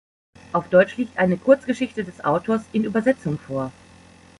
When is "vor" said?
3.37-3.71